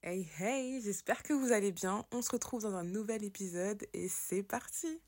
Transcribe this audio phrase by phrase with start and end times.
[0.00, 2.04] Hey hey, j'espère que vous allez bien.
[2.12, 5.00] On se retrouve dans un nouvel épisode et c'est parti.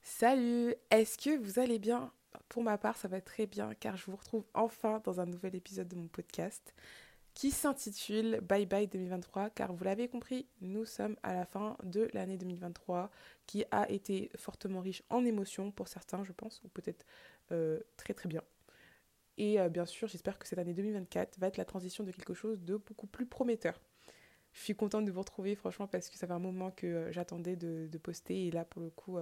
[0.00, 2.12] Salut, est-ce que vous allez bien?
[2.54, 5.56] Pour ma part, ça va très bien car je vous retrouve enfin dans un nouvel
[5.56, 6.72] épisode de mon podcast
[7.34, 12.08] qui s'intitule Bye Bye 2023 car vous l'avez compris, nous sommes à la fin de
[12.12, 13.10] l'année 2023
[13.48, 17.04] qui a été fortement riche en émotions pour certains, je pense, ou peut-être
[17.50, 18.44] euh, très très bien.
[19.36, 22.34] Et euh, bien sûr, j'espère que cette année 2024 va être la transition de quelque
[22.34, 23.80] chose de beaucoup plus prometteur.
[24.52, 27.10] Je suis contente de vous retrouver, franchement, parce que ça fait un moment que euh,
[27.10, 28.46] j'attendais de, de, poster.
[28.46, 29.18] Et là, pour le coup,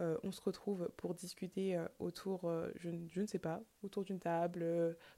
[0.00, 4.04] euh, on se retrouve pour discuter euh, autour, euh, je, je, ne sais pas, autour
[4.04, 4.60] d'une table,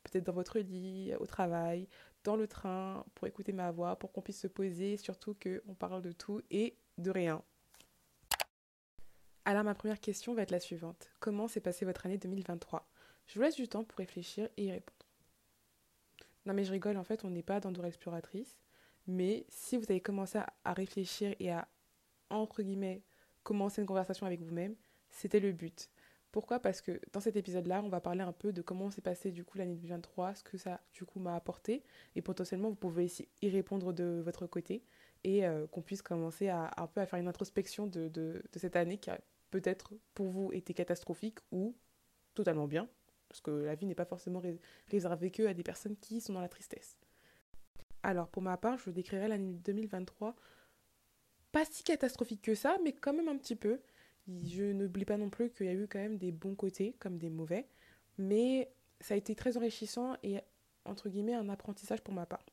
[0.02, 1.88] peut-être dans votre lit, au travail,
[2.24, 6.02] dans le train, pour écouter ma voix, pour qu'on puisse se poser, surtout qu'on parle
[6.02, 7.43] de tout et de rien.
[9.45, 11.10] Alors ma première question va être la suivante.
[11.21, 12.88] Comment s'est passée votre année 2023
[13.27, 15.06] Je vous laisse du temps pour réfléchir et y répondre.
[16.46, 18.59] Non mais je rigole, en fait on n'est pas dans Dora Exploratrice,
[19.06, 21.68] mais si vous avez commencé à réfléchir et à,
[22.30, 23.02] entre guillemets,
[23.45, 24.74] commencer une conversation avec vous-même,
[25.10, 25.90] c'était le but.
[26.32, 26.59] Pourquoi?
[26.59, 29.45] Parce que dans cet épisode-là, on va parler un peu de comment s'est passé du
[29.45, 31.84] coup l'année 2023, ce que ça du coup m'a apporté,
[32.16, 33.09] et potentiellement vous pouvez
[33.40, 34.82] y répondre de votre côté
[35.22, 38.98] et euh, qu'on puisse commencer à un peu à faire une introspection de, cette année
[38.98, 39.20] qui a
[39.52, 41.76] peut-être pour vous été catastrophique ou
[42.34, 42.88] totalement bien,
[43.28, 46.32] parce que la vie n'est pas forcément ré réservée que à des personnes qui sont
[46.32, 46.98] dans la tristesse.
[48.02, 50.34] Alors pour ma part, je décrirais l'année 2023
[51.55, 53.80] pas si catastrophique que ça, mais quand même un petit peu.
[54.27, 57.16] Je n'oublie pas non plus qu'il y a eu quand même des bons côtés comme
[57.16, 57.69] des mauvais,
[58.19, 60.41] mais ça a été très enrichissant et
[60.85, 62.45] entre guillemets un apprentissage pour ma part.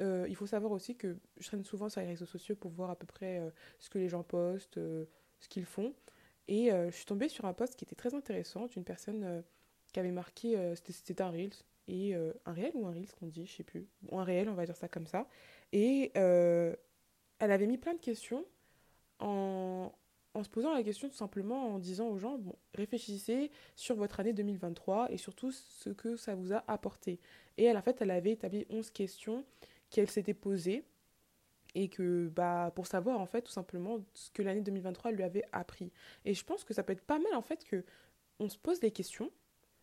[0.00, 2.88] Euh, il faut savoir aussi que je traîne souvent sur les réseaux sociaux pour voir
[2.90, 5.04] à peu près euh, ce que les gens postent, euh,
[5.40, 5.92] ce qu'ils font.
[6.48, 9.44] Et je suis tombée sur un post qui était très intéressant d'une personne
[9.92, 11.54] qui avait marqué, c'était un Reels,
[11.86, 13.86] et un réel ou un Reels qu'on dit, je sais plus.
[14.02, 15.28] Bon, un réel, on va dire ça comme ça.
[15.70, 16.10] Et
[17.40, 18.44] elle avait mis plein de questions
[19.18, 19.92] en,
[20.34, 22.38] en, se posant la question tout simplement en disant aux gens,
[22.74, 27.18] réfléchissez sur votre année 2023 et surtout ce que ça vous a apporté.
[27.58, 29.44] Et à la fait, elle avait établi 11 questions
[29.90, 30.84] qu'elle s'était posées
[31.74, 35.44] et que bah pour savoir en fait tout simplement ce que l'année 2023 lui avait
[35.52, 35.92] appris.
[36.24, 37.84] Et je pense que ça peut être pas mal en fait que
[38.38, 39.30] on se pose des questions.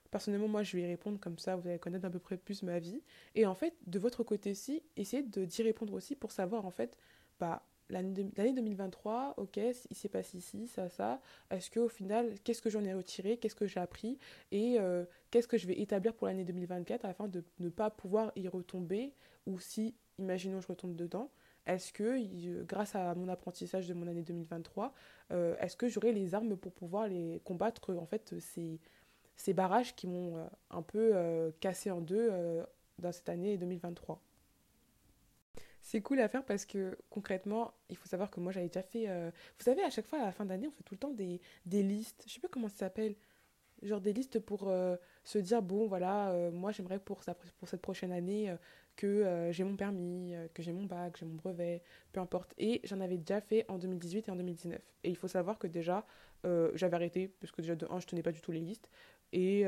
[0.10, 2.64] Personnellement, moi, je vais y répondre comme ça, vous allez connaître à peu près plus
[2.64, 3.04] ma vie.
[3.36, 6.98] Et en fait, de votre côté-ci, essayez d'y répondre aussi pour savoir en fait
[7.40, 9.58] bah, l'année 2023, ok,
[9.90, 11.22] il s'est passé ici, ça, ça.
[11.52, 14.18] Est-ce qu'au final, qu'est-ce que j'en ai retiré, qu'est-ce que j'ai appris
[14.52, 18.32] et euh, qu'est-ce que je vais établir pour l'année 2024 afin de ne pas pouvoir
[18.36, 19.14] y retomber
[19.46, 21.32] ou si, imaginons, je retombe dedans,
[21.68, 24.94] est-ce que, grâce à mon apprentissage de mon année 2023,
[25.32, 30.08] euh, est-ce que j'aurai les armes pour pouvoir les combattre en fait ces, barrages qui
[30.08, 32.64] m'ont euh, un peu euh, cassé en deux euh,
[33.00, 34.22] dans cette année 2023
[35.88, 39.06] c'est cool à faire parce que concrètement, il faut savoir que moi j'avais déjà fait.
[39.08, 39.32] Euh...
[39.58, 41.40] Vous savez, à chaque fois à la fin d'année, on fait tout le temps des,
[41.66, 42.26] listes.
[42.28, 43.16] Je sais pas comment ça s'appelle.
[43.84, 48.12] Genre des listes pour euh, se dire bon, voilà, euh, moi j'aimerais pour, cette prochaine
[48.12, 48.54] année
[48.98, 51.82] que j'ai mon permis, que j'ai mon bac, j'ai mon brevet,
[52.12, 52.54] peu importe.
[52.58, 54.82] Et j'en avais déjà fait en 2018 et en 2019.
[55.06, 56.06] Et il faut savoir que déjà,
[56.44, 58.90] j'avais arrêté parce que déjà de 1, je tenais pas du tout les listes.
[59.32, 59.62] Et,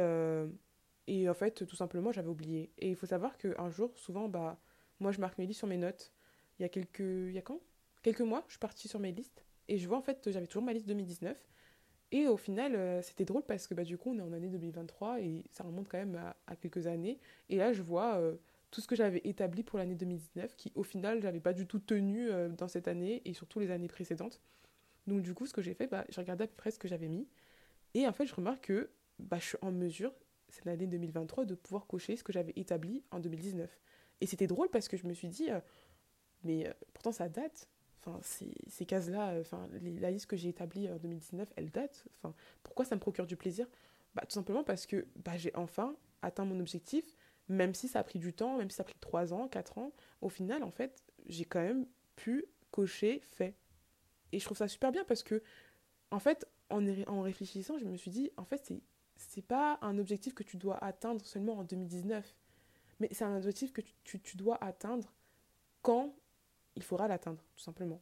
[1.08, 2.74] et en fait, tout simplement, j'avais oublié.
[2.78, 4.60] Et il faut savoir qu'un jour, souvent, bah
[5.00, 6.12] moi, je marque mes listes sur mes notes.
[6.58, 7.00] Il y a quelques...
[7.00, 7.60] Il y a quand?
[8.02, 9.46] Quelques mois, je suis partie sur mes listes.
[9.68, 11.38] Et je vois, en fait, j'avais toujours ma liste 2019.
[12.12, 14.50] Et au final, euh, c'était drôle parce que bah, du coup, on est en année
[14.50, 17.20] 2023 et ça remonte quand même à, quelques années.
[17.50, 18.36] Et là, je vois euh,
[18.72, 21.80] tout ce que j'avais établi pour l'année 2019 qui, au final, j'avais pas du tout
[21.80, 24.42] tenu euh, dans cette année et surtout les années précédentes.
[25.06, 26.88] Donc, du coup, ce que j'ai fait, bah, j'ai regardé à peu près ce que
[26.88, 27.28] j'avais mis.
[27.94, 28.90] Et en fait, je remarque que
[29.20, 30.14] bah, je suis en mesure,
[30.50, 33.70] cette année 2023, de pouvoir cocher ce que j'avais établi en 2019.
[34.22, 35.60] Et c'était drôle parce que je me suis dit, euh,
[36.44, 37.70] mais euh, pourtant ça date.
[38.02, 39.68] Enfin, ces, cases-là, euh, enfin,
[40.00, 42.06] la liste que j'ai établie en 2019, elle date.
[42.18, 42.34] Enfin,
[42.64, 43.68] pourquoi ça me procure du plaisir?
[44.16, 47.06] Bah, Tout simplement parce que bah, j'ai enfin atteint mon objectif,
[47.50, 49.78] même si ça a pris du temps, même si ça a pris 3 ans, 4
[49.78, 49.92] ans.
[50.22, 51.86] Au final, en fait, j'ai quand même
[52.16, 53.56] pu cocher fait.
[54.32, 55.44] Et je trouve ça super bien parce que,
[56.12, 58.82] en fait, en, en réfléchissant, je me suis dit, en fait, c'est
[59.20, 62.36] c'est pas un objectif que tu dois atteindre seulement en 2019
[63.00, 65.14] mais c'est un objectif que tu, tu, dois atteindre
[65.82, 66.14] quand
[66.76, 68.02] il faudra l'atteindre, tout simplement.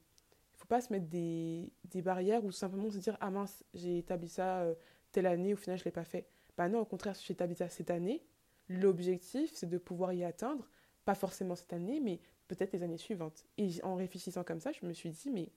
[0.53, 3.63] Il ne faut pas se mettre des, des, barrières ou simplement se dire Ah mince,
[3.73, 4.75] j'ai établi ça euh,
[5.11, 6.27] telle année, au final je ne l'ai pas fait.
[6.57, 8.23] Bah non, au contraire, si j'ai établi ça cette année,
[8.67, 10.67] l'objectif, c'est de pouvoir y atteindre,
[11.05, 13.45] pas forcément cette année, mais peut-être les années suivantes.
[13.57, 15.49] Et en réfléchissant comme ça, je me suis dit, mais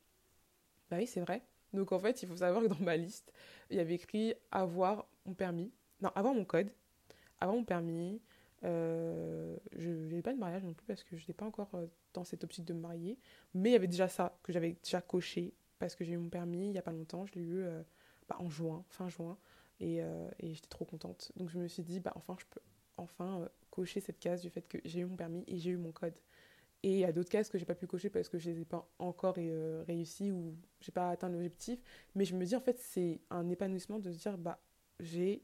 [0.90, 1.42] bah oui, c'est vrai.
[1.72, 3.32] Donc en fait, il faut savoir que dans ma liste,
[3.70, 6.70] il y avait écrit avoir mon permis, non, avoir mon code,
[7.38, 8.20] avoir mon permis.
[8.64, 11.86] Euh, je n'avais pas de mariage non plus parce que je n'étais pas encore euh,
[12.12, 13.18] dans cette optique de me marier.
[13.54, 16.28] Mais il y avait déjà ça que j'avais déjà coché parce que j'ai eu mon
[16.28, 17.26] permis il n'y a pas longtemps.
[17.26, 17.82] Je l'ai eu euh,
[18.28, 19.38] bah, en juin, fin juin.
[19.82, 20.00] Et,
[20.40, 21.32] et j'étais trop contente.
[21.36, 22.60] Donc je me suis dit, bah, enfin, je peux
[22.98, 25.90] enfin cocher cette case du fait que j'ai eu mon permis et j'ai eu mon
[25.90, 26.12] code.
[26.82, 28.60] Et il y a d'autres cases que j'ai pas pu cocher parce que je les
[28.62, 31.78] ai pas encore euh, réussi ou j'ai pas atteint l'objectif.
[32.14, 34.58] Mais je me dis en fait c'est un épanouissement de se dire bah
[34.98, 35.42] j'ai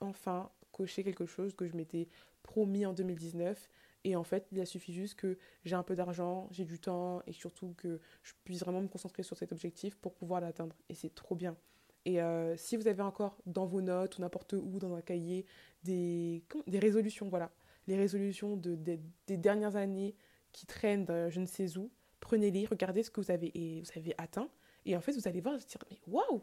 [0.00, 2.08] enfin coché quelque chose que je m'étais
[2.42, 3.68] promis en 2019.
[4.04, 7.22] Et en fait, il a suffi juste que j'ai un peu d'argent, j'ai du temps
[7.26, 10.76] et surtout que je puisse vraiment me concentrer sur cet objectif pour pouvoir l'atteindre.
[10.90, 11.56] Et c'est trop bien.
[12.04, 15.44] Et euh, si vous avez encore dans vos notes ou n'importe où dans un cahier
[15.82, 17.50] des, des résolutions, voilà,
[17.88, 20.14] les résolutions de, des dernières années,
[20.52, 21.90] qui traînent je ne sais où,
[22.20, 24.48] prenez-les, regardez ce que vous avez, et vous avez atteint.
[24.84, 26.42] Et en fait, vous allez voir, vous dire, mais waouh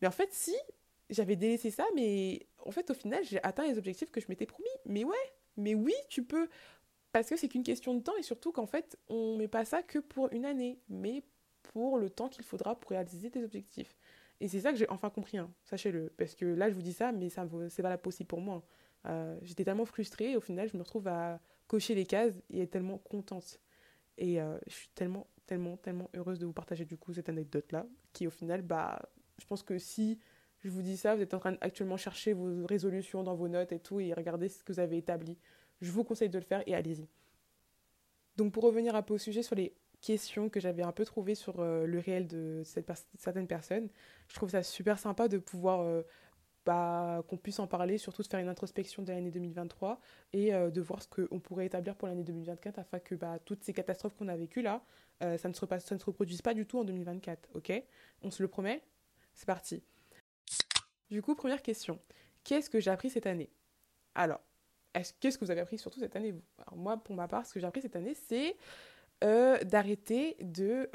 [0.00, 0.54] Mais en fait, si,
[1.10, 4.46] j'avais délaissé ça, mais en fait, au final, j'ai atteint les objectifs que je m'étais
[4.46, 4.68] promis.
[4.86, 6.48] Mais ouais, mais oui, tu peux.
[7.12, 9.64] Parce que c'est qu'une question de temps, et surtout qu'en fait, on ne met pas
[9.64, 11.22] ça que pour une année, mais
[11.62, 13.94] pour le temps qu'il faudra pour réaliser tes objectifs.
[14.40, 16.12] Et c'est ça que j'ai enfin compris, hein, sachez-le.
[16.16, 18.64] Parce que là, je vous dis ça, mais ça c'est la possible pour moi.
[19.06, 22.62] Euh, j'étais tellement frustrée, et au final, je me retrouve à cocher les cases et
[22.62, 23.60] être tellement contente.
[24.18, 27.86] Et euh, je suis tellement, tellement, tellement heureuse de vous partager du coup cette anecdote-là,
[28.12, 29.00] qui au final, bah,
[29.38, 30.18] je pense que si
[30.62, 33.72] je vous dis ça, vous êtes en train d'actuellement chercher vos résolutions dans vos notes
[33.72, 35.36] et tout, et regarder ce que vous avez établi.
[35.80, 37.08] Je vous conseille de le faire et allez-y.
[38.36, 41.34] Donc pour revenir un peu au sujet sur les questions que j'avais un peu trouvées
[41.34, 43.88] sur euh, le réel de certaines personnes,
[44.28, 46.02] je trouve ça super sympa de pouvoir euh,
[46.64, 50.00] bah, qu'on puisse en parler, surtout de faire une introspection de l'année 2023
[50.32, 53.64] et euh, de voir ce qu'on pourrait établir pour l'année 2024 afin que bah, toutes
[53.64, 54.82] ces catastrophes qu'on a vécues là,
[55.20, 57.50] ça, ne se ça ne se reproduise pas du tout en 2024.
[57.54, 57.72] Ok?
[58.22, 58.82] On se le promet?
[59.34, 59.84] C'est parti.
[61.12, 61.98] Du coup, première question.
[62.42, 63.50] Qu'est-ce que j'ai appris cette année?
[64.14, 64.40] Alors,
[65.20, 66.34] qu'est-ce que vous avez appris surtout cette année
[66.74, 68.56] Moi, pour ma part, ce que j'ai appris cette année, c'est
[69.22, 70.88] euh, d'arrêter de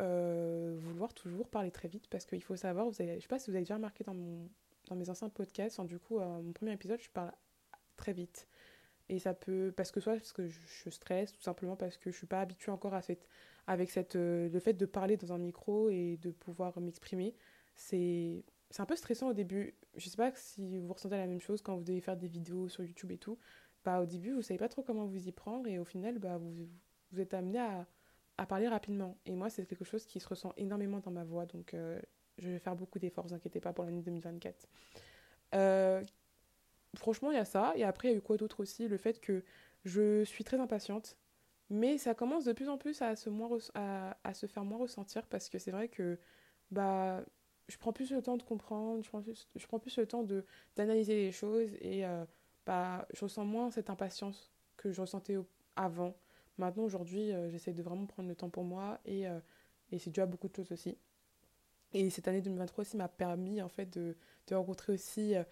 [0.79, 3.55] vouloir toujours parler très vite parce qu'il faut savoir, je ne sais pas si vous
[3.55, 7.31] avez déjà remarqué dans mes anciens podcasts, du coup, euh, mon premier épisode, je parle
[7.95, 8.47] très vite.
[9.09, 12.17] Et ça peut, parce que soit parce que je, stresse, tout simplement parce que je
[12.17, 13.27] suis pas habituée encore à cette,
[13.67, 17.35] avec cette, euh, le fait de parler dans un micro et de pouvoir m'exprimer.
[17.75, 19.75] C'est, c'est un peu stressant au début.
[19.95, 22.67] Je sais pas si vous ressentez la même chose quand vous devez faire des vidéos
[22.67, 23.37] sur YouTube et tout.
[23.85, 26.37] Bah, au début, vous savez pas trop comment vous y prendre et au final, bah,
[26.37, 26.67] vous,
[27.11, 27.87] vous êtes amené à,
[28.37, 29.17] à parler rapidement.
[29.25, 31.45] Et moi, c'est quelque chose qui se ressent énormément dans ma voix.
[31.45, 31.99] Donc, euh,
[32.37, 34.67] je vais faire beaucoup d'efforts, vous inquiétez pas, pour l'année 2024.
[35.55, 36.03] Euh,
[36.95, 37.73] franchement, il y a ça.
[37.75, 38.87] Et après, il y a eu quoi d'autre aussi?
[38.87, 39.43] Le fait que
[39.85, 41.17] je suis très impatiente.
[41.69, 44.77] Mais ça commence de plus en plus à se, moins à, à se faire moins
[44.77, 46.17] ressentir parce que c'est vrai que
[46.71, 47.25] bah,
[47.67, 50.25] je prends plus le temps de comprendre, je prends plus, je prends plus le temps
[50.75, 52.25] d'analyser les choses et euh,
[52.65, 55.37] bah, je ressens moins cette impatience que je ressentais
[55.75, 56.15] avant.
[56.57, 59.25] Maintenant, aujourd'hui, euh, j'essaie de vraiment prendre le temps pour moi et,
[59.91, 60.97] et c'est dû à beaucoup de choses aussi.
[61.93, 64.15] Et cette année 2023 aussi m'a permis en fait de,
[64.47, 65.43] de rencontrer aussi euh,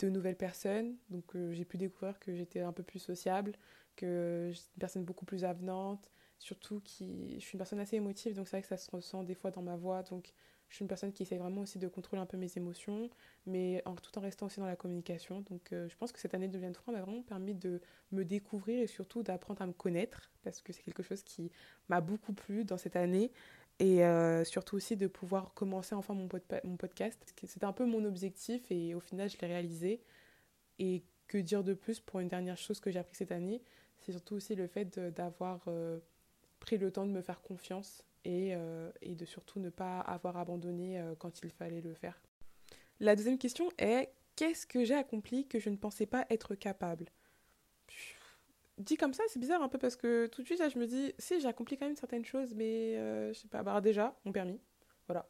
[0.00, 0.96] de nouvelles personnes.
[1.10, 3.52] Donc euh, j'ai pu découvrir que j'étais un peu plus sociable,
[3.96, 8.34] que j'étais une personne beaucoup plus avenante, surtout qui je suis une personne assez émotive,
[8.34, 10.02] donc c'est vrai que ça se ressent des fois dans ma voix.
[10.02, 10.32] Donc
[10.68, 13.08] je suis une personne qui essaye vraiment aussi de contrôler un peu mes émotions,
[13.46, 15.42] mais tout en restant aussi dans la communication.
[15.42, 17.80] Donc euh, je pense que cette année 2023 m'a vraiment permis de
[18.12, 21.50] me découvrir et surtout d'apprendre à me connaître, parce que c'est quelque chose qui
[21.88, 23.32] m'a beaucoup plu dans cette année.
[23.78, 26.28] Et euh, surtout aussi de pouvoir commencer enfin mon,
[26.64, 27.20] mon podcast.
[27.44, 30.02] C'était un peu mon objectif et au final je l'ai réalisé.
[30.78, 33.62] Et que dire de plus pour une dernière chose que j'ai appris cette année?
[34.00, 35.98] C'est surtout aussi le fait d'avoir euh,
[36.60, 40.36] pris le temps de me faire confiance et, euh, et, de surtout ne pas avoir
[40.36, 42.20] abandonné quand il fallait le faire.
[42.98, 47.06] La deuxième question est qu'est-ce que j'ai accompli que je ne pensais pas être capable?
[48.78, 50.86] Dit comme ça, c'est bizarre un peu parce que tout de suite, là, je me
[50.86, 54.14] dis, si, j'ai accompli quand même certaines choses, mais euh, je sais pas, bah déjà,
[54.24, 54.60] mon permis,
[55.06, 55.26] voilà,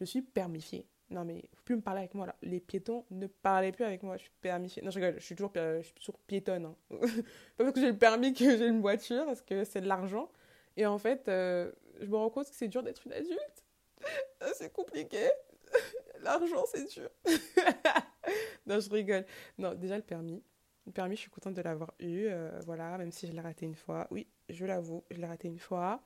[0.00, 0.86] je suis permifiée.
[1.10, 2.36] Non, mais faut plus me parler avec moi là.
[2.42, 4.18] Les piétons ne parlaient plus avec moi.
[4.18, 4.82] Je suis permifiée.
[4.82, 6.66] Non, je rigole, je suis toujours, je suis toujours piétonne.
[6.66, 6.76] Hein.
[7.56, 10.30] pas parce que j'ai le permis que j'ai une voiture, parce que c'est de l'argent.
[10.76, 13.64] Et en fait, euh, je me rends compte que c'est dur d'être une adulte.
[14.54, 15.28] c'est compliqué.
[16.20, 17.10] L'argent, c'est dur.
[18.66, 19.24] non, je rigole.
[19.58, 20.42] Non, déjà le permis.
[20.86, 22.26] Le permis, je suis contente de l'avoir eu.
[22.26, 24.06] Euh, voilà, même si je l'ai raté une fois.
[24.10, 26.02] Oui, je l'avoue, je l'ai raté une fois.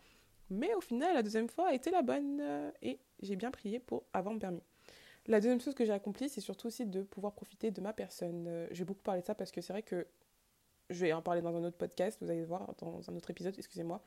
[0.51, 3.79] Mais au final, la deuxième fois a été la bonne euh, et j'ai bien prié
[3.79, 4.63] pour avoir mon permis.
[5.27, 8.47] La deuxième chose que j'ai accomplie, c'est surtout aussi de pouvoir profiter de ma personne.
[8.49, 10.07] Euh, j'ai beaucoup parlé de ça parce que c'est vrai que
[10.91, 13.55] Je vais en parler dans un autre podcast, vous allez voir, dans un autre épisode,
[13.57, 14.03] excusez-moi.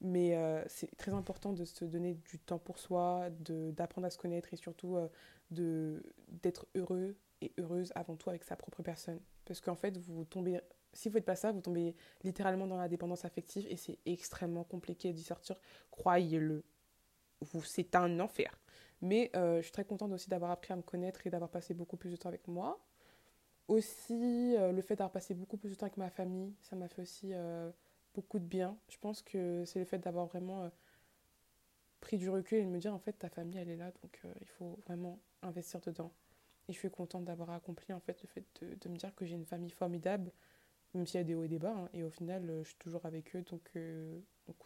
[0.00, 4.18] Mais euh, c'est très important de se donner du temps pour soi, d'apprendre à se
[4.18, 9.20] connaître et surtout euh, d'être heureux et heureuse avant tout avec sa propre personne.
[9.44, 10.60] Parce qu'en fait, vous tombez,
[10.92, 14.64] si vous faites pas ça, vous tombez littéralement dans la dépendance affective et c'est extrêmement
[14.64, 15.56] compliqué d'y sortir.
[15.90, 16.64] Croyez-le.
[17.64, 18.58] C'est un enfer.
[19.00, 21.74] Mais euh, je suis très contente aussi d'avoir appris à me connaître et d'avoir passé
[21.74, 22.80] beaucoup plus de temps avec moi.
[23.68, 27.00] Aussi, le fait d'avoir passé beaucoup plus de temps avec ma famille, ça m'a fait
[27.00, 27.32] aussi
[28.14, 28.76] beaucoup de bien.
[28.88, 30.70] Je pense que c'est le fait d'avoir vraiment
[32.00, 34.20] pris du recul et de me dire en fait ta famille elle est là donc
[34.40, 36.12] il faut vraiment investir dedans.
[36.68, 39.34] Et je suis contente d'avoir accompli en fait le fait de, me dire que j'ai
[39.34, 40.32] une famille formidable,
[40.94, 41.74] même s'il y a des hauts et des bas.
[41.76, 41.88] Hein.
[41.92, 43.70] et au final, je suis toujours avec eux, donc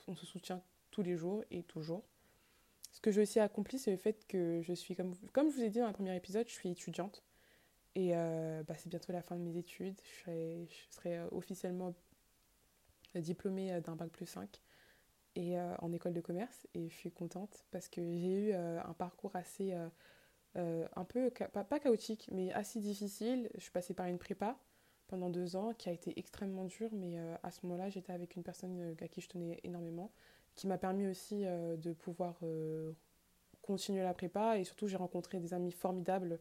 [0.07, 2.05] on se soutient tous les jours et toujours.
[2.93, 5.63] Ce que j'ai aussi accompli, c'est le fait que je suis, comme, comme je vous
[5.63, 7.23] ai dit dans le premier épisode, je suis étudiante.
[7.95, 10.01] Et euh, bah, c'est bientôt la fin de mes études.
[10.27, 11.95] Je serai, euh, officiellement
[13.15, 14.63] diplômée euh, d'un bac plus 5
[15.37, 16.67] et, en école de commerce.
[16.75, 19.73] Et je suis contente parce que j'ai eu un parcours assez,
[20.57, 23.49] un peu, pas, pas, chaotique, mais assez difficile.
[23.55, 24.59] Je suis passée par une prépa
[25.07, 28.43] pendant deux ans qui a été extrêmement dure, mais à ce moment-là, j'étais avec une
[28.43, 30.11] personne à qui je tenais énormément
[30.59, 32.93] qui m'a permis aussi euh, de pouvoir euh,
[33.63, 36.41] continuer la prépa et surtout j'ai rencontré des amis formidables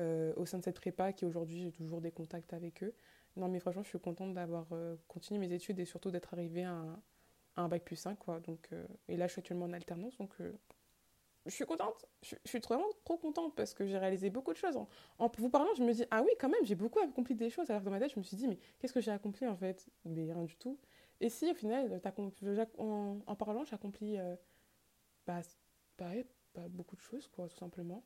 [0.00, 2.94] euh, au sein de cette prépa qui aujourd'hui j'ai toujours des contacts avec eux.
[3.38, 4.66] Non mais franchement je suis contente d'avoir
[5.06, 6.84] continué mes études et surtout d'être arrivée à
[7.56, 8.40] un, bac plus 5 quoi.
[8.40, 8.70] Donc,
[9.08, 10.34] et là je suis actuellement en alternance donc
[11.48, 12.04] je suis contente.
[12.22, 14.76] Je, suis vraiment trop contente parce que j'ai réalisé beaucoup de choses.
[15.18, 17.70] En, vous parlant, je me dis, ah oui, quand même, j'ai beaucoup accompli des choses.
[17.70, 19.88] Alors dans ma tête, je me suis dit, mais qu'est-ce que j'ai accompli en fait?
[20.04, 20.78] Mais rien du tout.
[21.20, 22.00] Et si au final,
[22.78, 24.36] en, en, parlant, j'accomplis euh,
[25.26, 25.40] bah,
[25.96, 28.04] pareil, bah, beaucoup de choses, quoi, tout simplement.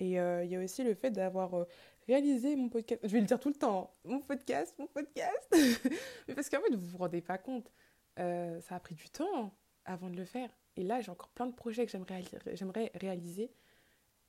[0.00, 1.64] Et euh, il y a aussi le fait d'avoir euh,
[2.06, 3.00] réalisé mon podcast.
[3.04, 5.48] Je vais le dire tout le temps, mon podcast, mon podcast.
[6.28, 7.70] Mais parce qu'en fait, vous vous rendez pas compte.
[8.16, 10.50] ça a pris du temps avant de le faire.
[10.76, 13.52] Et là, j'ai encore plein de projets que j'aimerais réaliser.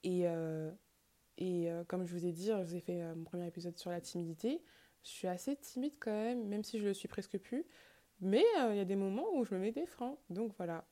[0.03, 0.25] Et,
[1.38, 4.01] et comme je vous ai dit, je vous ai fait mon premier épisode sur la
[4.01, 4.62] timidité.
[5.05, 7.65] Je suis assez timide quand même, même si je le suis presque plus.
[8.22, 10.17] Mais euh, il y a des moments où je me mets des freins.
[10.29, 10.86] Donc voilà.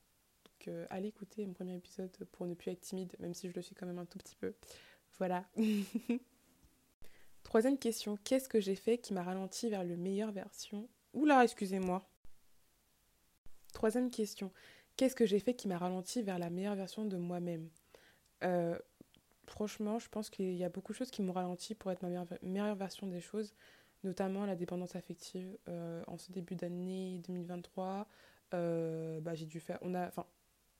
[0.44, 3.54] Donc, euh, allez écouter mon premier épisode pour ne plus être timide, même si je
[3.54, 4.54] le suis quand même un tout petit peu.
[5.18, 5.44] Voilà.
[7.54, 8.18] Troisième question.
[8.24, 10.88] Qu'est-ce que j'ai fait qui m'a ralenti vers le meilleure version?
[11.12, 12.04] Oula, excusez-moi.
[13.72, 14.50] Troisième question.
[14.96, 17.68] Qu'est-ce que j'ai fait qui m'a ralenti vers la meilleure version de moi-même?
[18.42, 18.76] Euh,
[19.46, 22.08] Franchement, je pense qu'il y a beaucoup de choses qui m'ont ralenti pour être ma
[22.42, 23.54] meilleure, version des choses
[24.02, 25.56] notamment la dépendance affective.
[25.68, 28.08] Euh, en ce début d'année 2023,
[28.52, 29.78] euh, bah, j'ai dû faire.
[29.80, 30.26] On a, enfin,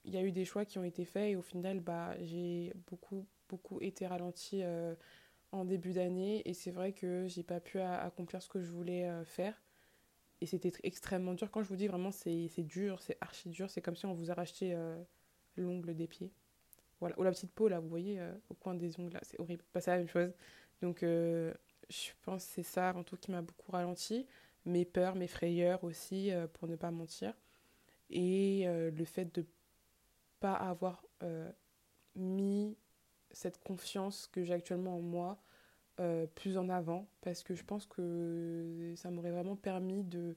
[0.04, 2.72] il y a eu des choix qui ont été faits et au final, bah, j'ai
[2.88, 4.96] beaucoup, beaucoup été ralentie euh,
[5.54, 9.08] en début d'année et c'est vrai que j'ai pas pu accomplir ce que je voulais
[9.24, 9.60] faire.
[10.40, 11.50] Et c'était extrêmement dur.
[11.50, 13.70] Quand je vous dis vraiment, c'est dur, c'est archi dur.
[13.70, 14.76] C'est comme si on vous arrachait
[15.56, 16.32] l'ongle des pieds.
[17.00, 17.18] Voilà.
[17.18, 18.20] Ou la petite peau, là, vous voyez,
[18.50, 19.64] au coin des ongles, là, c'est horrible.
[19.72, 20.32] Pas la même chose.
[20.82, 21.04] Donc,
[21.88, 24.26] je pense que c'est ça avant tout qui m'a beaucoup ralenti.
[24.64, 27.34] Mes peurs, mes frayeurs aussi, euh, pour ne pas mentir.
[28.10, 29.46] Et euh, le fait de
[30.40, 31.50] pas avoir euh,
[32.16, 32.76] mis
[33.34, 35.38] cette confiance que j'ai actuellement en moi
[36.34, 37.06] plus en avant.
[37.20, 40.36] Parce que je pense que ça m'aurait vraiment permis de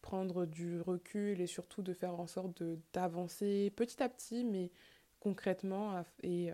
[0.00, 2.62] prendre du recul et surtout de faire en sorte
[2.92, 4.70] d'avancer petit à petit, mais
[5.18, 6.50] concrètement, et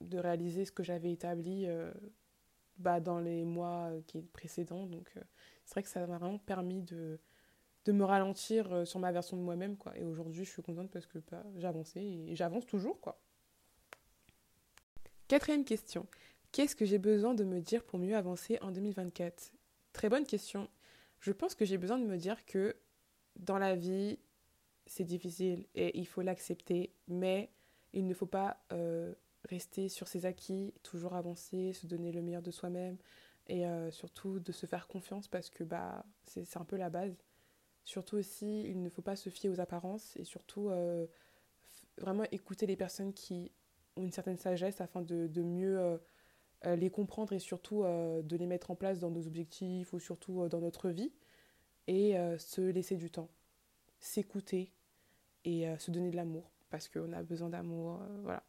[0.00, 1.68] de réaliser ce que j'avais établi
[2.80, 4.86] bah, dans les mois euh, qui précédents.
[4.86, 5.20] Donc euh,
[5.64, 7.20] c'est vrai que ça m'a vraiment permis de,
[7.84, 9.76] de me ralentir euh, sur ma version de moi-même.
[9.76, 9.96] quoi.
[9.96, 13.00] Et aujourd'hui, je suis contente parce que bah, avancé et j'avance toujours.
[13.00, 13.20] quoi.
[15.30, 16.08] Quatrième question.
[16.50, 19.52] Qu'est-ce que j'ai besoin de me dire pour mieux avancer en 2024
[19.92, 20.68] Très bonne question.
[21.20, 22.74] Je pense que j'ai besoin de me dire que
[23.36, 24.18] dans la vie,
[24.86, 27.48] c'est difficile et il faut l'accepter, mais
[27.92, 28.60] il ne faut pas
[29.48, 32.96] rester sur ses acquis, toujours avancer, se donner le meilleur de soi-même
[33.46, 37.14] et euh, surtout de se faire confiance parce que bah, c'est un peu la base.
[37.84, 41.06] Surtout aussi, il ne faut pas se fier aux apparences et surtout euh,
[41.98, 43.52] vraiment écouter les personnes qui
[43.96, 48.74] une certaine sagesse afin de, mieux euh, les comprendre et surtout de les mettre en
[48.74, 51.12] place dans nos objectifs ou surtout dans notre vie
[51.86, 53.30] et se laisser du temps,
[53.98, 54.72] s'écouter
[55.44, 57.98] et se donner de l'amour parce qu'on a besoin d'amour.
[58.22, 58.44] voilà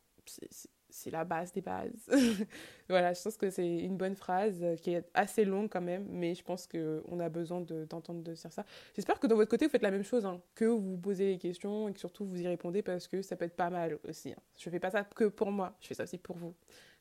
[1.11, 2.09] la base des bases.
[2.89, 6.05] voilà, je pense que c'est une bonne phrase euh, qui est assez longue quand même,
[6.09, 8.65] mais je pense qu'on a besoin d'entendre de, dire ça.
[8.95, 11.37] J'espère que de votre côté, vous faites la même chose, hein, que vous posez les
[11.37, 14.31] questions et que surtout vous y répondez parce que ça peut être pas mal aussi.
[14.31, 14.41] Hein.
[14.57, 16.53] Je fais pas ça que pour moi, je fais ça aussi pour vous.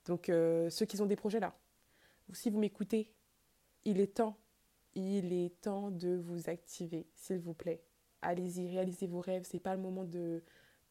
[0.06, 1.54] Donc, euh, ceux qui ont des projets là,
[2.28, 3.12] ou si vous m'écoutez,
[3.85, 4.37] il est temps,
[4.94, 7.82] il est temps de vous activer, s'il vous plaît.
[8.23, 9.44] Allez-y, réalisez vos rêves.
[9.44, 10.42] C'est pas le moment de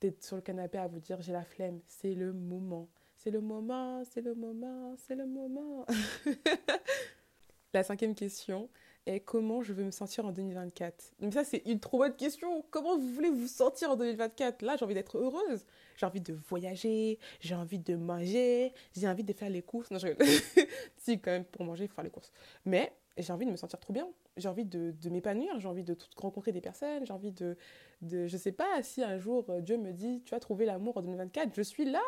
[0.01, 1.79] d'être sur le canapé à vous dire j'ai la flemme.
[1.85, 2.89] C'est le moment.
[3.15, 5.85] C'est le moment, c'est le moment, c'est le moment.
[7.73, 8.69] la cinquième question
[9.05, 12.63] est comment je veux me sentir en 2024 Donc ça, c'est une trop bonne question.
[12.69, 15.65] Comment vous voulez vous sentir en 2024 Là, j'ai envie d'être heureuse.
[15.97, 19.91] J'ai envie de voyager, j'ai envie de manger, j'ai envie de faire les courses.
[19.91, 20.07] Non, je
[20.97, 22.31] si, quand même, pour manger, il faut faire les courses.
[22.65, 24.07] Mais j'ai envie de me sentir trop bien.
[24.39, 27.57] J'ai envie de, m'épanouir, j'ai envie de rencontrer des personnes, j'ai envie de,
[28.01, 28.27] de...
[28.27, 31.01] Je sais pas, si un jour euh, Dieu me dit, tu as trouvé l'amour en
[31.01, 32.01] 2024, je suis là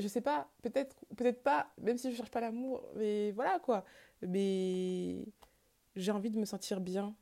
[0.00, 3.84] je sais pas, peut-être peut-être pas, même si je cherche pas l'amour, mais voilà quoi.
[4.22, 5.26] Mais
[5.96, 7.14] j'ai envie de me sentir bien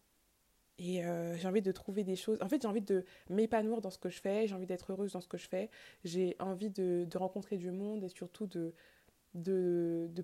[0.78, 2.38] et euh, j'ai envie de trouver des choses.
[2.40, 5.12] En fait, j'ai envie de m'épanouir dans ce que je fais, j'ai envie d'être heureuse
[5.12, 5.70] dans ce que je fais,
[6.04, 8.72] j'ai envie de, rencontrer du monde et surtout de,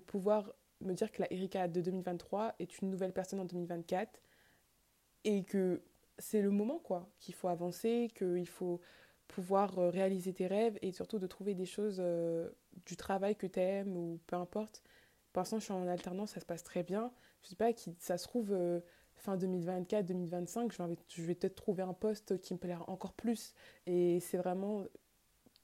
[0.07, 4.21] pouvoir me dire que la Erika de 2023 est une nouvelle personne en 2024
[5.23, 5.81] et que
[6.19, 8.81] c'est le moment quoi, qu'il faut avancer, qu'il faut
[9.27, 12.49] pouvoir euh, réaliser tes rêves et surtout de trouver des choses euh,
[12.85, 14.83] du travail que tu aimes ou peu importe.
[15.33, 17.11] Pour l'instant, je suis en alternance, ça se passe très bien.
[17.43, 18.79] Je sais pas, qui, ça se trouve euh,
[19.15, 23.13] fin 2024, 2025, je vais, je vais peut-être trouver un poste qui me plaira encore
[23.13, 23.53] plus.
[23.85, 24.85] Et c'est vraiment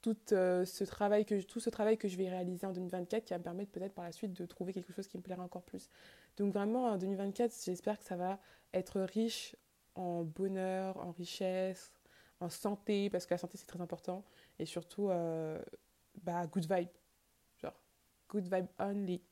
[0.04, 3.38] tout, ce travail que, tout ce travail que je vais réaliser en 2024 qui va
[3.38, 5.88] me permettre peut-être par la suite de trouver quelque chose qui me plaira encore plus.
[6.36, 8.38] Donc vraiment, en 2024, j'espère que ça va
[8.74, 9.56] être riche
[9.94, 11.90] en bonheur, en richesse,
[12.40, 14.24] en santé, parce que la santé c'est très important,
[14.58, 15.58] et surtout, euh,
[16.22, 16.88] bah, good vibe.
[17.62, 17.80] Genre,
[18.28, 19.22] good vibe only.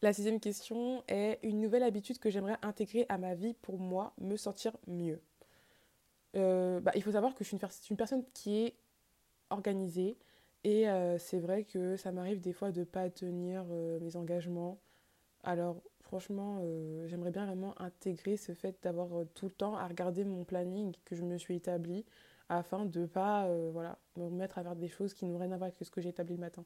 [0.00, 4.12] La sixième question est une nouvelle habitude que j'aimerais intégrer à ma vie pour moi
[4.18, 5.20] me sentir mieux?
[6.36, 7.56] Euh, bah, il faut savoir que je suis
[7.90, 8.76] une, personne qui est
[9.50, 10.18] organisée
[10.64, 14.78] et euh, c'est vrai que ça m'arrive des fois de ne pas tenir mes engagements.
[15.44, 19.86] Alors franchement, euh, j'aimerais bien vraiment intégrer ce fait d'avoir euh, tout le temps à
[19.86, 22.04] regarder mon planning que je me suis établi
[22.48, 25.52] afin de ne pas euh, voilà, me remettre à faire des choses qui n'ont rien
[25.52, 26.64] à voir avec ce que j'ai établi le matin.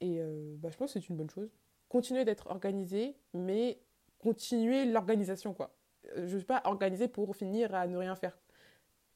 [0.00, 0.20] Et
[0.58, 1.50] bah, je pense que c'est une bonne chose.
[1.88, 3.80] Continuer d'être organisé, mais
[4.20, 5.74] continuer l'organisation, quoi.
[6.14, 8.38] Je ne suis pas organisée pour finir à ne rien faire.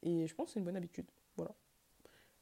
[0.02, 1.06] Et je pense que c'est une bonne habitude.
[1.36, 1.54] Voilà.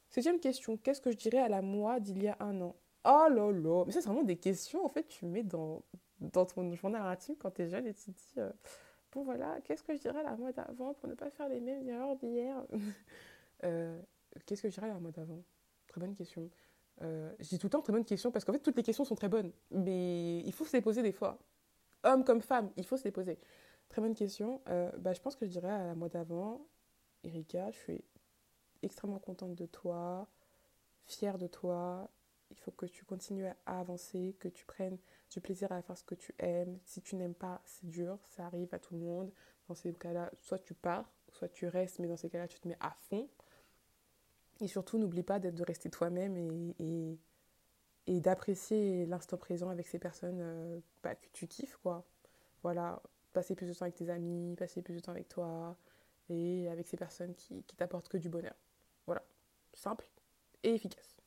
[0.09, 0.77] Septième question.
[0.77, 2.77] Qu'est-ce que je dirais à la moi d'il y a un an?
[3.05, 3.85] Oh là là.
[3.87, 5.83] Mais ça, c'est vraiment des questions, en fait, tu mets dans,
[6.21, 8.51] dans ton journal intime quand tu es jeune et tu te dis euh,
[9.13, 11.61] bon voilà qu'est-ce que je dirais à la mode d'avant pour ne pas faire les
[11.61, 12.65] mêmes erreurs d'hier?
[13.63, 14.01] Euh,
[14.47, 15.45] qu'est-ce que je dirais à la mode d'avant?
[15.87, 16.49] Très bonne question.
[17.03, 19.05] Euh, je dis tout le temps très bonne question parce qu'en fait toutes les questions
[19.05, 19.53] sont très bonnes.
[19.71, 21.39] Mais il faut se les poser des fois.
[22.05, 23.39] Homme comme femme il faut se les poser.
[23.91, 24.63] Très bonne question.
[24.65, 26.67] Bah, je pense que je dirais à la mode d'avant
[27.25, 28.05] Erika je suis
[28.83, 30.29] extrêmement contente de toi
[31.07, 32.11] fière de toi
[32.51, 34.99] il faut que tu continues à avancer, que tu prennes
[35.31, 36.79] du plaisir à faire ce que tu aimes.
[36.85, 39.31] Si tu n'aimes pas, c'est dur, ça arrive à tout le monde.
[39.69, 42.67] Dans ces cas-là, soit tu pars, soit tu restes, mais dans ces cas-là, tu te
[42.67, 43.29] mets à fond.
[44.61, 46.37] Et surtout, n'oublie pas de rester toi-même
[48.07, 52.05] et d'apprécier l'instant présent avec ces personnes euh, bah, que tu kiffes, quoi.
[52.63, 53.01] Voilà,
[53.33, 55.77] passer plus de temps avec tes amis, passer plus de temps avec toi
[56.31, 58.55] et avec ces personnes qui, t'apportent que du bonheur.
[59.07, 59.23] Voilà,
[59.75, 60.09] simple
[60.63, 61.21] et efficace.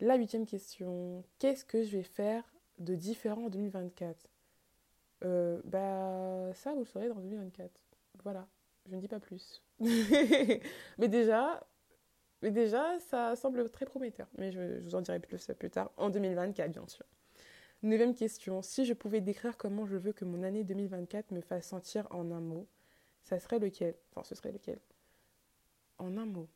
[0.00, 2.42] La huitième question, qu'est-ce que je vais faire
[2.78, 4.28] de différent en 2024
[5.24, 7.70] euh, Bah ça, vous le saurez dans 2024.
[8.24, 8.48] Voilà,
[8.86, 9.62] je ne dis pas plus.
[9.78, 11.64] mais déjà,
[12.42, 14.26] mais déjà, ça semble très prometteur.
[14.36, 17.06] Mais je, je, vous en dirai plus plus tard, en 2024 bien sûr.
[17.84, 21.66] Neuvième question, si je pouvais décrire comment je veux que mon année 2024 me fasse
[21.66, 22.68] sentir en un mot,
[23.22, 24.78] ça serait lequel Enfin, ce serait lequel
[25.98, 26.48] En un mot.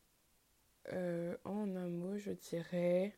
[0.93, 3.17] Euh, en un mot, je dirais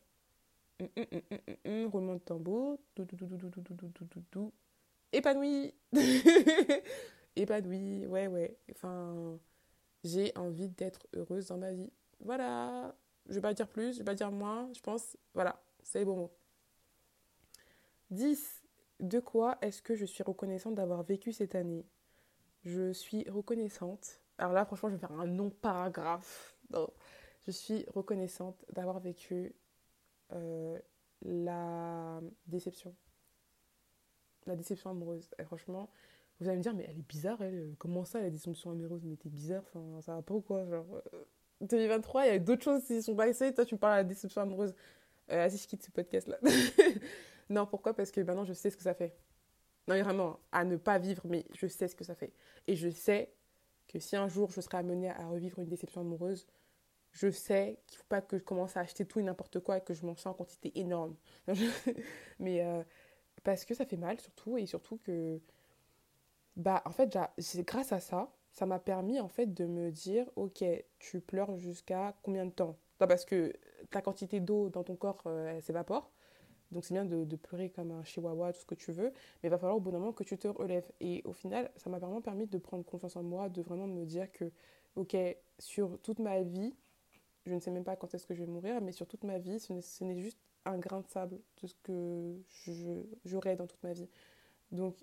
[1.86, 2.78] roulement de tambour,
[5.12, 5.74] épanoui,
[7.36, 8.56] épanoui, ouais, ouais.
[8.72, 9.38] Enfin,
[10.04, 11.92] j'ai envie d'être heureuse dans ma vie.
[12.20, 12.94] Voilà,
[13.28, 16.04] je vais pas dire plus, je vais pas dire moins, je pense, voilà, c'est les
[16.04, 16.32] bons mots.
[18.10, 18.62] 10.
[19.00, 21.86] De quoi est-ce que je suis reconnaissante d'avoir vécu cette année
[22.64, 24.20] Je suis reconnaissante.
[24.38, 26.56] Alors là, franchement, je vais faire un non-paragraphe.
[27.46, 29.54] Je suis reconnaissante d'avoir vécu
[30.32, 30.78] euh,
[31.22, 32.94] la déception.
[34.46, 35.30] La déception amoureuse.
[35.38, 35.90] Et franchement,
[36.40, 37.74] vous allez me dire, mais elle est bizarre, elle.
[37.78, 39.04] Comment ça, la déception amoureuse?
[39.04, 41.02] Mais t'es bizarre, enfin, ça va pas ou quoi Genre,
[41.60, 43.52] 2023, euh, il y a d'autres choses qui sont passées.
[43.54, 44.74] Toi, tu me parles de la déception amoureuse.
[45.30, 46.38] Euh, vas-y, je quitte ce podcast-là.
[47.50, 47.94] non, pourquoi?
[47.94, 49.14] Parce que maintenant, je sais ce que ça fait.
[49.90, 52.32] Non, vraiment, à ne pas vivre, mais je sais ce que ça fait.
[52.68, 53.32] Et je sais
[53.88, 56.46] que si un jour je serai amenée à revivre une déception amoureuse,
[57.10, 59.78] je sais qu'il ne faut pas que je commence à acheter tout et n'importe quoi
[59.78, 61.16] et que je m'en sens en quantité énorme.
[62.38, 62.84] Mais euh,
[63.42, 65.40] parce que ça fait mal surtout et surtout que
[66.56, 67.16] bah en fait
[67.66, 70.64] grâce à ça ça m'a permis en fait de me dire ok
[71.00, 72.78] tu pleures jusqu'à combien de temps?
[72.98, 73.52] Parce que
[73.90, 76.12] ta quantité d'eau dans ton corps euh, elle s'évapore
[76.72, 79.50] donc c'est bien de, pleurer comme un chihuahua tout ce que tu veux mais il
[79.50, 82.20] va falloir au bout moment que tu te relèves et au final ça m'a vraiment
[82.20, 84.50] permis de prendre confiance en moi de vraiment me dire que
[84.96, 85.16] ok
[85.58, 86.74] sur toute ma vie
[87.46, 89.38] je ne sais même pas quand est-ce que je vais mourir mais sur toute ma
[89.38, 92.36] vie ce n'est juste un grain de sable de ce que
[93.24, 94.08] j'aurai dans toute ma vie.
[94.72, 94.96] Donc,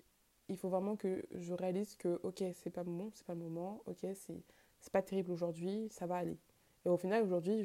[0.48, 3.82] il faut vraiment que je réalise que, ok, c'est pas bon, c'est pas le moment,
[3.86, 6.38] ok, c'est pas terrible aujourd'hui, ça va aller.
[6.86, 7.62] Et au final, aujourd'hui,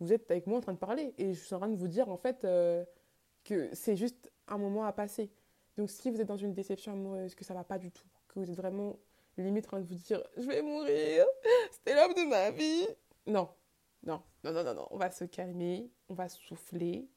[0.00, 1.88] vous êtes avec moi en train de parler et je suis en train de vous
[1.88, 2.84] dire, en fait, euh,
[3.48, 5.30] que c'est juste un moment à passer.
[5.76, 8.38] Donc, si vous êtes dans une déception amoureuse, que ça va pas du tout, que
[8.38, 8.98] vous êtes vraiment
[9.36, 11.24] limite en train de vous dire, je vais mourir,
[11.70, 12.86] c'était l'homme de ma vie.
[13.26, 13.48] Non,
[14.02, 17.08] non, non, non, non, non, on va se calmer, on va souffler,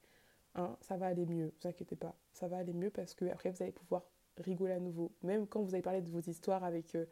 [0.56, 2.14] Hein, ça va aller mieux, vous inquiétez pas.
[2.34, 4.04] Ça va aller mieux parce que après vous allez pouvoir
[4.38, 5.12] rigoler à nouveau.
[5.24, 7.06] Même quand vous avez parlé de vos histoires avec euh,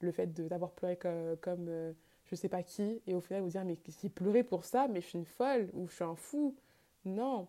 [0.00, 1.92] le fait d'avoir pleuré comme, comme euh,
[2.24, 5.00] je sais pas qui, et au final vous dire mais j'ai pleuré pour ça, mais
[5.00, 6.56] je suis une folle ou je suis un fou.
[7.04, 7.48] Non,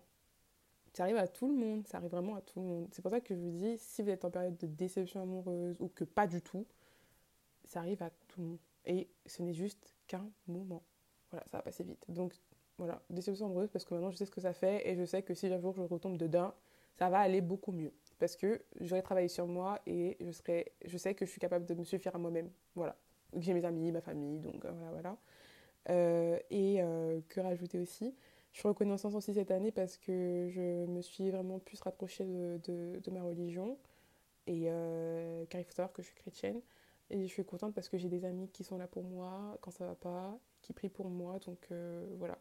[0.97, 2.87] ça arrive à tout le monde, ça arrive vraiment à tout le monde.
[2.91, 5.75] C'est pour ça que je vous dis, si vous êtes en période de déception amoureuse
[5.79, 6.65] ou que pas du tout,
[7.65, 8.57] ça arrive à tout le monde.
[8.83, 10.81] Et ce n'est juste qu'un moment.
[11.29, 12.03] Voilà, ça va passer vite.
[12.09, 12.33] Donc
[12.79, 15.21] voilà, déception amoureuse parce que maintenant je sais ce que ça fait et je sais
[15.21, 16.51] que si un jour je retombe dedans,
[16.97, 17.93] ça va aller beaucoup mieux.
[18.17, 21.67] Parce que j'aurai travaillé sur moi et je, serai, je sais que je suis capable
[21.67, 22.49] de me suffire à moi-même.
[22.73, 22.95] Voilà.
[23.37, 25.17] J'ai mes amis, ma famille, donc euh, voilà, voilà.
[25.91, 28.15] Euh, et euh, que rajouter aussi
[28.57, 32.99] Je suis reconnaissante aussi cette année parce que je me suis vraiment plus rapprochée de,
[32.99, 33.77] de, ma religion.
[34.47, 34.63] Et
[35.49, 36.59] car il faut savoir que je suis chrétienne.
[37.11, 39.69] Et je suis contente parce que j'ai des amis qui sont là pour moi quand
[39.69, 41.37] ça va pas, qui prient pour moi.
[41.45, 41.69] Donc
[42.17, 42.39] voilà,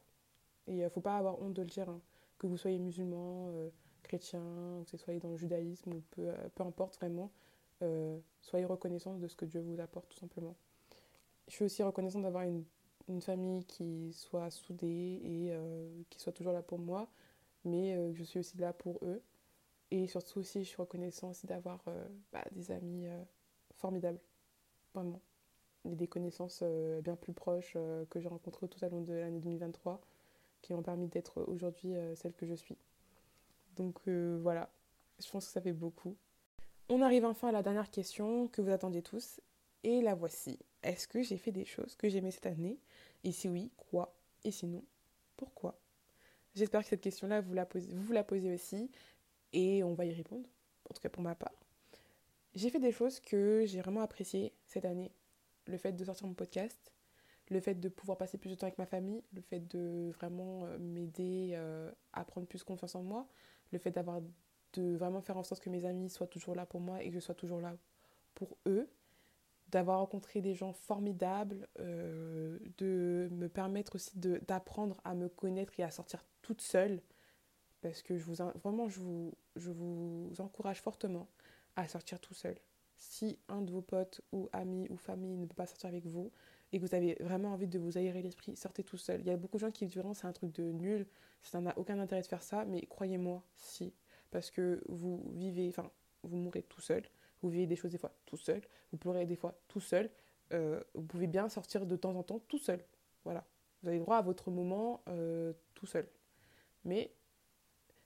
[0.67, 2.01] et il ne faut pas avoir honte de le dire, hein.
[2.39, 3.69] que vous soyez musulman, euh,
[4.03, 4.41] chrétien,
[4.85, 7.31] que vous soyez dans le judaïsme, ou peu, euh, peu importe vraiment,
[7.83, 10.57] euh, soyez reconnaissant de ce que Dieu vous apporte tout simplement.
[11.49, 12.65] Je suis aussi reconnaissante d'avoir une,
[13.09, 15.53] une, famille qui soit soudée et
[16.11, 17.09] qui soit toujours là pour moi,
[17.65, 19.23] mais je suis aussi là pour eux.
[19.91, 21.85] Et surtout aussi, je suis reconnaissante d'avoir
[22.33, 23.07] bah, des amis
[23.77, 24.21] formidables,
[24.95, 25.21] vraiment.
[25.85, 26.63] Des connaissances
[27.03, 27.77] bien plus proches
[28.11, 30.01] que j'ai rencontrées tout au long de l'année 2023
[30.67, 32.77] qui m'ont permis d'être aujourd'hui euh, celle que je suis.
[33.77, 34.69] Donc euh, voilà,
[35.25, 36.17] je pense que ça fait beaucoup.
[36.89, 39.41] On arrive enfin à la dernière question que vous attendiez tous,
[39.85, 40.59] et la voici.
[40.87, 42.79] Est-ce que j'ai fait des choses que j'aimais cette année?
[43.25, 44.15] Et si oui, quoi?
[44.45, 44.85] Et sinon,
[45.37, 45.77] pourquoi?
[46.55, 48.89] J'espère que cette question-là, vous, la posez, vous la posez aussi,
[49.53, 50.49] et on va y répondre,
[50.89, 51.53] en tout cas pour ma part.
[52.55, 55.11] J'ai fait des choses que j'ai vraiment appréciées cette année.
[55.67, 56.93] Le fait de sortir mon podcast,
[57.51, 60.67] le fait de pouvoir passer plus de temps avec ma famille, le fait de vraiment
[60.67, 63.27] euh, m'aider euh, à prendre plus confiance en moi,
[63.73, 64.21] le fait d'avoir
[64.75, 67.15] de vraiment faire en sorte que mes amis soient toujours là pour moi et que
[67.15, 67.77] je sois toujours là
[68.37, 68.89] pour eux,
[69.69, 75.83] d'avoir rencontré des gens formidables, euh, de me permettre aussi d'apprendre à me connaître et
[75.83, 77.03] à sortir toute seule,
[77.81, 81.29] parce que je vous, vraiment je vous, je vous encourage fortement
[81.75, 82.57] à sortir tout seul.
[82.97, 86.31] Si un de vos potes ou amis ou famille ne peut pas sortir avec vous,
[86.73, 89.21] et que vous avez vraiment envie de vous aérer l'esprit, sortez tout seul.
[89.21, 91.07] Il y a beaucoup de gens qui disent vraiment c'est un truc de nul,
[91.43, 93.93] ça n'a aucun intérêt de faire ça, mais croyez-moi, si.
[94.31, 95.91] Parce que vous vivez, enfin,
[96.23, 97.03] vous mourrez tout seul,
[97.49, 100.11] vivez des choses des fois tout seul, vous pleurez des fois tout seul,
[100.53, 102.85] euh, vous pouvez bien sortir de temps en temps tout seul.
[103.25, 103.45] Voilà.
[103.83, 106.09] Vous avez droit à votre moment euh, tout seul.
[106.85, 107.13] Mais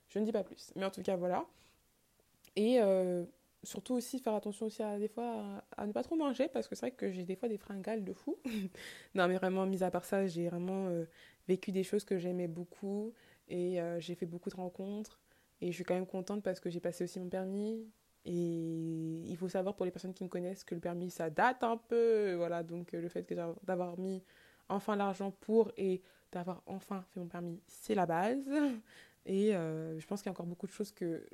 [0.08, 0.72] je ne dis pas plus.
[0.76, 1.46] Mais en tout cas, voilà.
[2.56, 3.24] Et euh,
[3.62, 6.74] surtout aussi faire attention aussi à des fois à, ne pas trop manger parce que
[6.74, 8.38] c'est vrai que j'ai des fois des fringales de fou.
[9.14, 10.88] non mais vraiment mis à part ça, j'ai vraiment
[11.46, 13.12] vécu des choses que j'aimais beaucoup
[13.48, 15.20] et j'ai fait beaucoup de rencontres
[15.60, 17.86] et je suis quand même contente parce que j'ai passé aussi mon permis
[18.24, 21.62] et il faut savoir pour les personnes qui me connaissent que le permis ça date
[21.64, 22.62] un peu voilà.
[22.62, 23.32] Donc euh, le fait
[23.64, 24.22] d'avoir mis
[24.68, 26.02] enfin l'argent pour et
[26.32, 28.44] d'avoir enfin fait mon permis, c'est la base.
[29.26, 31.26] Et je pense qu'il y a encore beaucoup de choses que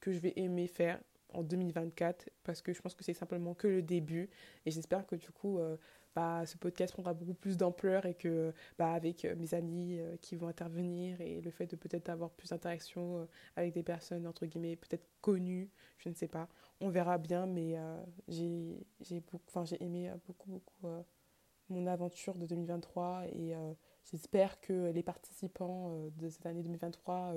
[0.00, 1.00] que je vais aimer faire
[1.34, 4.28] en 2024 parce que je pense que c'est simplement que le début.
[4.66, 5.76] Et j'espère que du coup euh,
[6.14, 10.16] bah, ce podcast prendra beaucoup plus d'ampleur et que bah, avec euh, mes amis euh,
[10.20, 14.46] qui vont intervenir et le fait de peut-être avoir plus d'interactions avec des personnes entre
[14.46, 16.48] guillemets peut-être connues je ne sais pas.
[16.80, 17.76] On verra bien mais
[18.28, 19.22] j'ai j'ai
[19.64, 20.88] j'ai aimé beaucoup beaucoup
[21.68, 23.54] mon aventure de 2023 et
[24.10, 27.34] j'espère que les participants de cette année 2023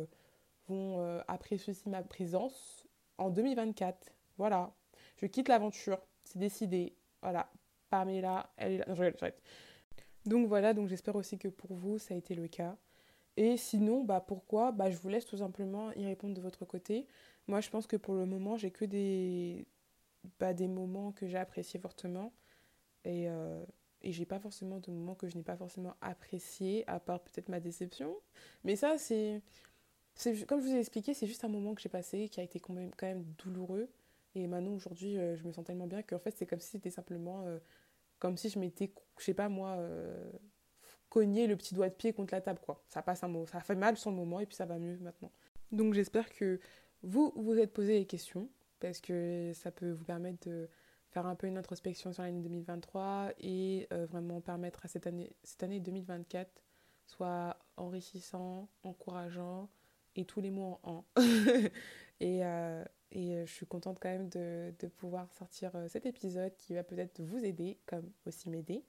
[0.68, 2.88] vont apprécier ma présence
[3.24, 4.12] en 2024.
[4.38, 4.74] Voilà.
[5.18, 6.00] Je quitte l'aventure.
[6.24, 6.96] C'est décidé.
[7.22, 7.50] Voilà.
[7.90, 9.32] Pamela, elle est là.
[10.26, 12.76] Donc voilà, donc j'espère aussi que pour vous, ça a été le cas.
[13.38, 14.72] Et sinon, bah pourquoi?
[14.72, 17.08] Bah, Je vous laisse tout simplement y répondre de votre côté.
[17.48, 19.68] Moi, je pense que pour le moment, j'ai que des,
[20.40, 22.34] bah, des moments que j'ai appréciés fortement.
[23.06, 23.64] Et, euh,
[24.02, 27.50] et j'ai pas forcément de moments que je n'ai pas forcément appréciés, à part peut-être
[27.50, 28.16] ma déception.
[28.64, 29.42] Mais ça, c'est.
[30.48, 32.60] Comme je vous ai expliqué, c'est juste un moment que j'ai passé qui a été
[32.60, 33.90] quand même, douloureux.
[34.36, 36.90] Et maintenant, aujourd'hui, euh, je me sens tellement bien qu'en fait, c'est comme si c'était
[36.90, 37.44] simplement.
[37.46, 37.60] Euh,
[38.20, 40.32] comme si je m'étais, je sais pas moi, euh,
[41.10, 42.82] cogné le petit doigt de pied contre la table, quoi.
[42.88, 43.46] Ça passe un mot.
[43.48, 45.32] Ça fait mal sur le moment et puis ça va mieux maintenant.
[45.72, 46.60] Donc, j'espère que
[47.02, 48.50] vous vous êtes posé les questions
[48.80, 50.70] parce que ça peut vous permettre de
[51.10, 55.64] faire un peu une introspection sur l'année 2023 et vraiment permettre à cette année, cette
[55.64, 56.50] année 2024
[57.06, 59.70] soit enrichissant, encourageant
[60.16, 61.24] et tous les mots en un.
[62.20, 66.56] et, euh, et euh, je suis contente quand même de, de pouvoir sortir cet épisode
[66.58, 68.84] qui va peut-être vous aider comme aussi m'aider.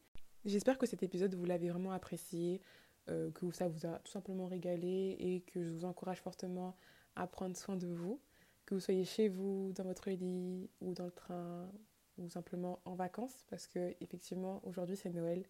[0.45, 2.61] J'espère que cet épisode vous l'avez vraiment apprécié,
[3.07, 6.77] que ça vous a tout simplement régalé et que je vous encourage fortement
[7.17, 8.21] à prendre soin de vous,
[8.67, 11.71] que vous soyez chez vous, dans votre lit ou dans le train
[12.19, 15.45] ou simplement en vacances parce que effectivement aujourd'hui c'est Noël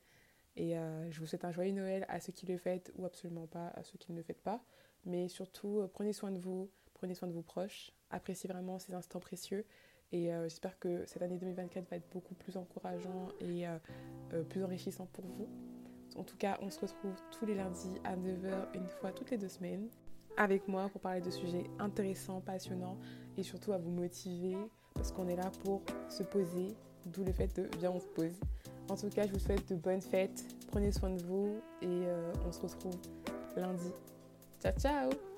[0.57, 3.47] et euh, je vous souhaite un joyeux Noël à ceux qui le fêtent ou absolument
[3.47, 4.65] pas à ceux qui ne le fêtent pas.
[5.07, 8.95] Mais surtout, euh, prenez soin de vous, prenez soin de vos proches, appréciez vraiment ces
[8.95, 9.65] instants précieux.
[10.13, 13.65] Et euh, j'espère que cette année 2024 va être beaucoup plus encourageant et
[14.49, 15.49] plus enrichissant pour vous.
[16.17, 19.39] En tout cas, on se retrouve tous les lundis à 9h, une fois toutes les
[19.39, 19.89] deux semaines,
[20.37, 22.99] avec moi pour parler de sujets intéressants, passionnants
[23.37, 24.57] et surtout à vous motiver
[24.95, 28.39] parce qu'on est là pour se poser, d'où le fait de bien on se pose.
[28.89, 32.33] En tout cas, je vous souhaite de bonnes fêtes, prenez soin de vous et euh,
[32.47, 32.97] on se retrouve
[33.57, 33.91] lundi.
[34.65, 35.34] Ciao ciao